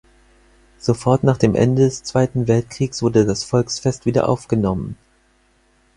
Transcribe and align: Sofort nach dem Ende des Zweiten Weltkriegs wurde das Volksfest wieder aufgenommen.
Sofort 0.79 1.23
nach 1.23 1.37
dem 1.37 1.53
Ende 1.53 1.83
des 1.83 2.01
Zweiten 2.01 2.47
Weltkriegs 2.47 3.03
wurde 3.03 3.23
das 3.23 3.43
Volksfest 3.43 4.07
wieder 4.07 4.27
aufgenommen. 4.27 4.97